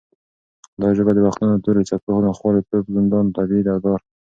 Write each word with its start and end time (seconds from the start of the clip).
دا 0.81 0.89
ژبه 0.97 1.11
د 1.15 1.19
وختونو 1.27 1.61
تورو 1.63 1.87
څپو، 1.89 2.13
ناخوالو، 2.27 2.65
توپ، 2.69 2.85
زندان، 2.95 3.25
تبعید 3.35 3.65
او 3.73 3.77
دار 3.85 3.99